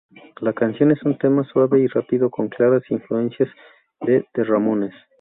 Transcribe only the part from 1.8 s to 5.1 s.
y rápido con claras influencias de The Ramones.